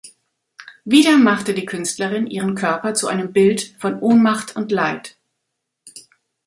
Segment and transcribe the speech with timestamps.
[0.83, 5.15] Wieder machte die Künstlerin ihren Körper zu einem Bild von Ohnmacht und Leid.